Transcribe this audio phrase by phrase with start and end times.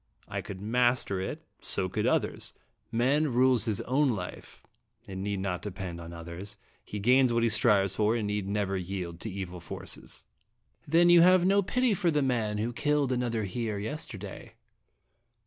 [0.27, 2.53] I could master it; so could others.
[2.91, 4.63] Man rules 106 fle Dramatic in his own life
[5.07, 8.75] it need not depend on others he gains what he strives for, and need never
[8.75, 10.25] yield to evil forces.""
[10.87, 14.55] Then you have no pity for the man who killed another here yesterday?"